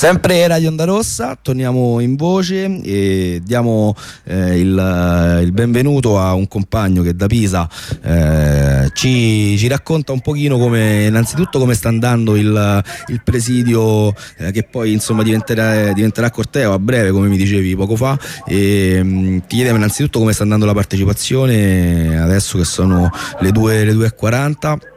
[0.00, 3.94] Sempre Radio Onda Rossa, torniamo in voce e diamo
[4.24, 7.68] eh, il, il, benvenuto a un compagno che da Pisa
[8.02, 14.52] eh, ci, ci, racconta un pochino come, innanzitutto come sta andando il, il presidio eh,
[14.52, 18.18] che poi insomma diventerà, diventerà, corteo a breve come mi dicevi poco fa.
[18.46, 23.50] E mh, mm, ti chiediamo innanzitutto come sta andando la partecipazione adesso che sono le
[23.50, 24.89] 2.40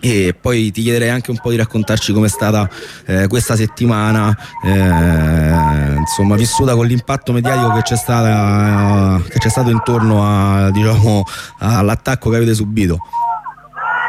[0.00, 2.68] e poi ti chiederei anche un po' di raccontarci com'è stata
[3.06, 9.70] eh, questa settimana eh, insomma vissuta con l'impatto mediatico che c'è, stata, che c'è stato
[9.70, 11.24] intorno a, diciamo,
[11.58, 12.98] all'attacco che avete subito.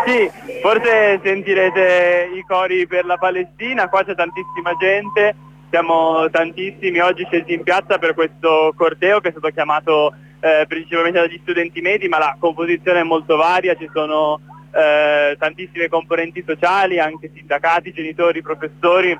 [0.05, 0.29] Sì,
[0.61, 5.35] forse sentirete i cori per la Palestina qua c'è tantissima gente
[5.69, 11.19] siamo tantissimi oggi scesi in piazza per questo corteo che è stato chiamato eh, principalmente
[11.19, 14.39] dagli studenti medi ma la composizione è molto varia ci sono
[14.71, 19.17] eh, tantissime componenti sociali, anche sindacati, genitori, professori,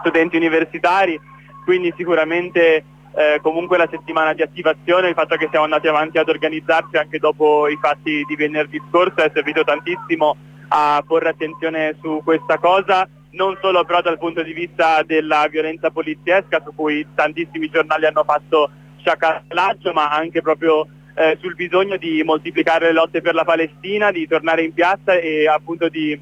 [0.00, 1.18] studenti universitari,
[1.64, 6.28] quindi sicuramente eh, comunque la settimana di attivazione, il fatto che siamo andati avanti ad
[6.28, 10.36] organizzarci anche dopo i fatti di venerdì scorso è servito tantissimo
[10.68, 15.90] a porre attenzione su questa cosa, non solo però dal punto di vista della violenza
[15.90, 20.86] poliziesca su cui tantissimi giornali hanno fatto sciacallaggio, ma anche proprio
[21.18, 25.48] eh, sul bisogno di moltiplicare le lotte per la Palestina, di tornare in piazza e
[25.48, 26.18] appunto di,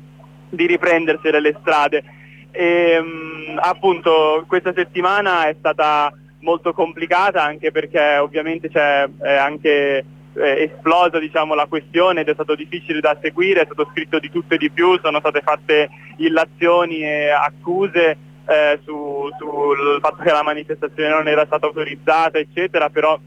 [0.49, 2.03] di riprendersele le strade.
[2.51, 10.05] E, mh, mm, appunto questa settimana è stata molto complicata anche perché ovviamente c'è anche
[10.33, 14.31] eh, esplosa diciamo, la questione ed è stato difficile da seguire, è stato scritto di
[14.31, 20.31] tutto e di più, sono state fatte illazioni e accuse eh, sul su fatto che
[20.31, 23.19] la manifestazione non era stata autorizzata eccetera, però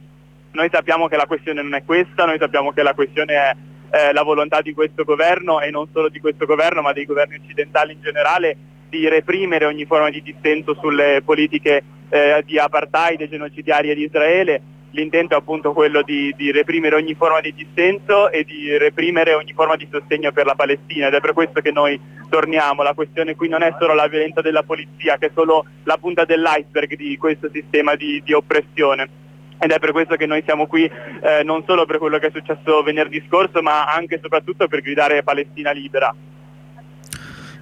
[0.52, 3.55] noi sappiamo che la questione non è questa, noi sappiamo che la questione è
[3.92, 7.39] eh, la volontà di questo governo e non solo di questo governo ma dei governi
[7.44, 8.58] occidentali in generale
[8.89, 14.62] di reprimere ogni forma di dissenso sulle politiche eh, di apartheid e genocidiarie di Israele.
[14.91, 19.53] L'intento è appunto quello di, di, reprimere ogni forma di dissenso e di reprimere ogni
[19.53, 22.81] forma di sostegno per la Palestina ed è per questo che noi torniamo.
[22.81, 26.25] La questione qui non è solo la violenza della polizia, che è solo la punta
[26.25, 29.19] dell'iceberg di questo sistema di, di oppressione
[29.59, 32.31] ed è per questo che noi siamo qui eh, non solo per quello che è
[32.34, 36.16] successo venerdì scorso ma anche e soprattutto per gridare Palestina libera.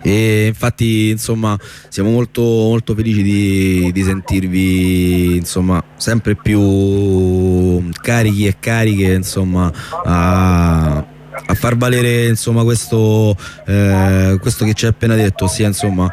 [0.01, 1.57] E infatti insomma
[1.89, 9.71] siamo molto, molto felici di, di, sentirvi insomma sempre più carichi e cariche insomma
[10.05, 16.11] a, a far valere insomma questo, eh, questo che ci hai appena detto ossia insomma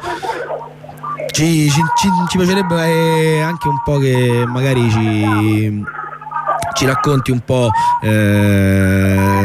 [1.35, 5.85] ci, ci, ci, ci, piacerebbe eh, anche un po' che magari ci,
[6.75, 7.71] ci racconti un po'
[8.03, 9.45] eh,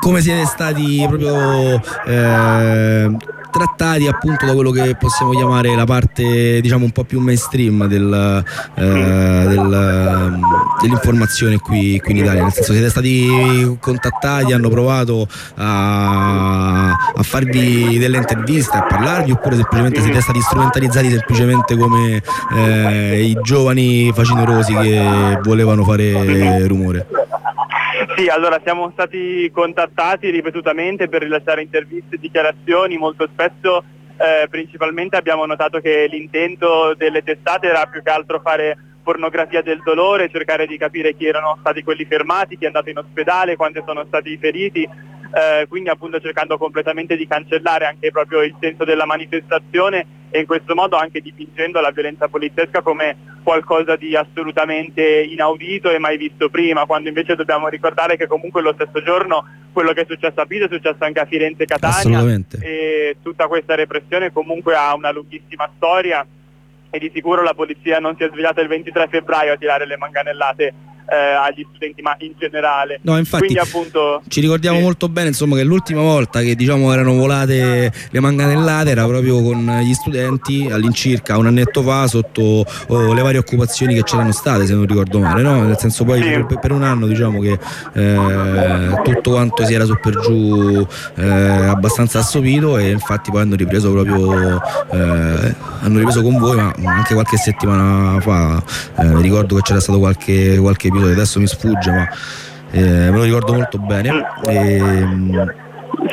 [0.00, 3.16] come siete stati proprio eh,
[3.56, 8.44] trattati appunto da quello che possiamo chiamare la parte diciamo un po' più mainstream del,
[8.74, 10.38] eh, del,
[10.82, 12.42] dell'informazione qui, qui, in Italia.
[12.42, 19.56] Nel senso siete stati contattati hanno provato a, a farvi delle interviste a parlarvi oppure
[19.56, 22.22] semplicemente siete stati strumentalizzati semplicemente come
[22.54, 27.06] eh, i giovani facinerosi che volevano fare rumore
[28.14, 33.84] sì, allora siamo stati contattati ripetutamente per rilasciare interviste e dichiarazioni, molto spesso
[34.16, 39.82] eh, principalmente abbiamo notato che l'intento delle testate era più che altro fare pornografia del
[39.84, 43.82] dolore, cercare di capire chi erano stati quelli fermati, chi è andato in ospedale, quanti
[43.86, 48.84] sono stati i feriti, eh, quindi appunto cercando completamente di cancellare anche proprio il senso
[48.84, 55.02] della manifestazione e in questo modo anche dipingendo la violenza poliziesca come qualcosa di assolutamente
[55.02, 59.92] inaudito e mai visto prima, quando invece dobbiamo ricordare che comunque lo stesso giorno quello
[59.92, 62.20] che è successo a Pisa è successo anche a Firenze e Catania
[62.60, 66.26] e tutta questa repressione comunque ha una lunghissima storia
[66.88, 69.96] e di sicuro la polizia non si è svegliata il 23 febbraio a tirare le
[69.96, 70.74] manganellate
[71.08, 72.98] eh, agli studenti, ma in generale.
[73.02, 74.82] No, infatti Quindi, appunto, ci ricordiamo sì.
[74.82, 79.80] molto bene insomma, che l'ultima volta che diciamo, erano volate le manganellate era proprio con
[79.82, 84.74] gli studenti all'incirca un annetto fa sotto oh, le varie occupazioni che c'erano state, se
[84.74, 85.62] non ricordo male, no?
[85.62, 86.44] nel senso poi sì.
[86.46, 87.58] per, per, un anno diciamo che
[87.94, 90.86] eh, tutto quanto si era su per giù
[91.16, 94.60] eh, abbastanza assopito e infatti poi hanno ripreso proprio
[94.90, 98.62] eh, hanno ripreso con voi ma anche qualche settimana fa
[98.98, 102.08] eh, ricordo che c'era stato qualche, qualche episodio, adesso mi sfugge, ma
[102.70, 104.26] eh, me lo ricordo molto bene.
[104.46, 105.54] E, ehm,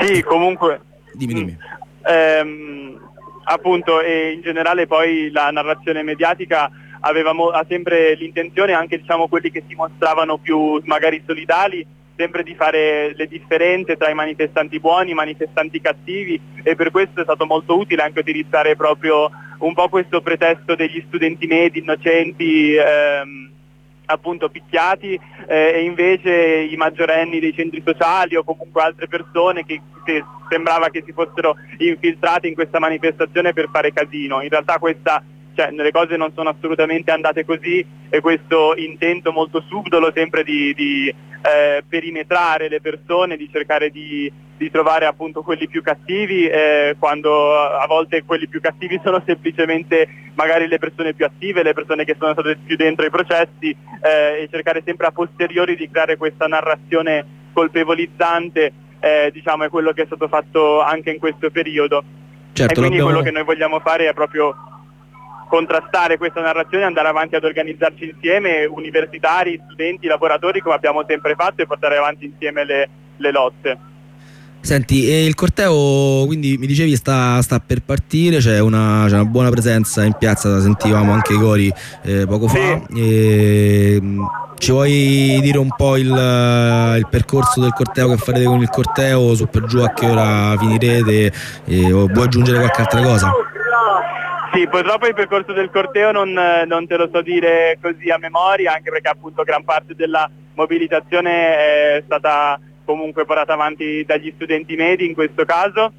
[0.01, 0.81] sì, comunque.
[1.13, 1.57] Dimmi, dimmi.
[2.05, 2.99] Ehm,
[3.45, 6.69] appunto, e in generale poi la narrazione mediatica
[7.01, 12.55] aveva ha sempre l'intenzione, anche diciamo quelli che si mostravano più magari solidali, sempre di
[12.55, 17.23] fare le differenze tra i manifestanti buoni e i manifestanti cattivi e per questo è
[17.23, 19.29] stato molto utile anche utilizzare proprio
[19.59, 23.51] un po' questo pretesto degli studenti medi innocenti ehm,
[24.05, 29.81] appunto picchiati eh, e invece i maggiorenni dei centri sociali o comunque altre persone che,
[30.03, 34.41] che, sembrava che si fossero infiltrati in questa manifestazione per fare casino.
[34.41, 35.23] In realtà questa,
[35.55, 40.73] cioè, le cose non sono assolutamente andate così e questo intento molto subdolo sempre di,
[40.73, 46.95] di eh, perimetrare le persone, di cercare di, di trovare appunto quelli più cattivi eh,
[46.97, 52.05] quando a volte quelli più cattivi sono semplicemente magari le persone più attive, le persone
[52.05, 56.17] che sono state più dentro i processi eh, e cercare sempre a posteriori di creare
[56.17, 58.73] questa narrazione colpevolizzante
[59.03, 62.03] eh, diciamo è quello che è stato fatto anche in questo periodo.
[62.53, 64.55] Certo, e quindi quello che noi vogliamo fare è proprio
[65.53, 71.61] contrastare questa narrazione, andare avanti ad organizzarci insieme, universitari, studenti, lavoratori come abbiamo sempre fatto
[71.61, 73.77] e portare avanti insieme le, le lotte.
[74.61, 80.03] Senti, il corteo quindi mi dicevi sta, sta per partire, c'è una, una, buona presenza
[80.03, 81.71] in piazza, sentivamo anche i cori
[82.01, 82.81] eh, poco fa.
[82.87, 82.99] Sì.
[82.99, 84.01] E,
[84.57, 89.35] ci vuoi dire un po' il, il, percorso del corteo che farete con il corteo,
[89.35, 91.31] su per giù a che ora finirete
[91.65, 93.31] e, o vuoi aggiungere qualche altra cosa?
[94.53, 98.73] Sì, purtroppo il percorso del corteo non, non, te lo so dire così a memoria,
[98.73, 101.57] anche perché appunto gran parte della mobilitazione
[101.97, 105.91] è stata comunque portata avanti dagli studenti medi in questo caso,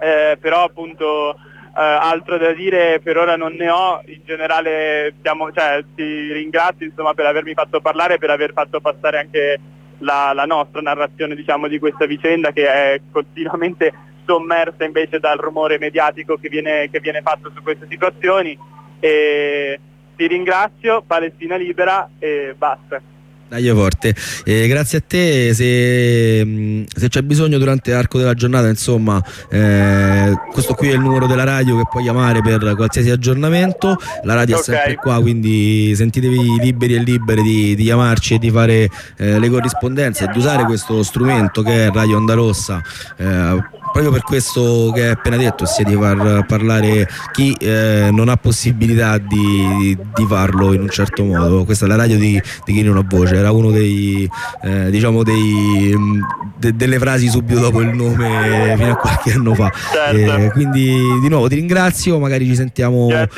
[0.00, 5.52] eh, però appunto eh, altro da dire per ora non ne ho, in generale siamo,
[5.52, 9.60] cioè, ti ringrazio insomma, per avermi fatto parlare per aver fatto passare anche
[9.98, 13.92] la, la nostra narrazione diciamo, di questa vicenda che è continuamente
[14.26, 18.58] sommersa invece dal rumore mediatico che viene, che viene fatto su queste situazioni
[19.00, 19.80] e
[20.16, 23.00] ti ringrazio, Palestina libera e basta.
[23.48, 24.12] Dai forte,
[24.44, 30.32] eh, grazie a te, se, mm, se, c'è bisogno durante l'arco della giornata, insomma, eh,
[30.50, 34.56] questo qui è il numero della radio che puoi chiamare per qualsiasi aggiornamento, la radio
[34.56, 34.74] okay.
[34.74, 39.38] è sempre qua, quindi sentitevi liberi e libere di, di chiamarci e di fare eh,
[39.38, 42.82] le corrispondenze e di usare questo strumento che è Radio Onda Rossa
[43.16, 48.28] eh, proprio per questo che hai appena detto, ossia di far parlare chi eh, non
[48.28, 51.64] ha possibilità di, di, farlo in un certo modo.
[51.64, 54.28] Questa è la radio di, di chi non ha voce, era uno dei,
[54.62, 56.22] eh, diciamo dei, mm,
[56.58, 59.70] de, delle frasi subito dopo il nome fino a qualche anno fa.
[59.70, 60.36] Certo.
[60.36, 63.28] Eh, quindi di nuovo ti ringrazio, magari ci sentiamo eh,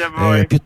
[0.46, 0.62] più tardi.